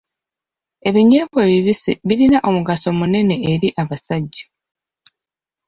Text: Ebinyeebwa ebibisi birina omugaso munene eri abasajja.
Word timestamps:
Ebinyeebwa 0.87 1.39
ebibisi 1.47 1.91
birina 2.07 2.39
omugaso 2.49 2.89
munene 2.99 3.35
eri 3.51 3.69
abasajja. 3.81 4.43